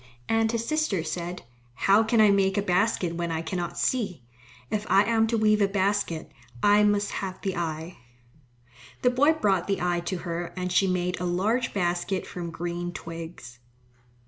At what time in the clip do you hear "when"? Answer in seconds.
3.13-3.31